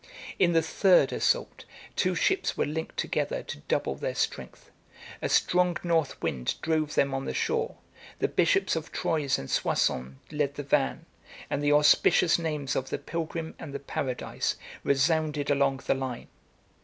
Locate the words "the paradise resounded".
13.75-15.51